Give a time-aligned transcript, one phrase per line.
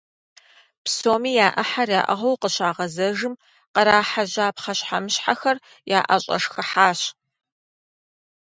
[0.83, 3.33] Псоми я Ӏыхьэр яӀыгъыу къыщагъэзэжым,
[3.73, 5.57] кърахьэжьа пхъэщхьэмыщхьэхэр
[5.97, 6.99] яӀэщӀэшхыхьащ.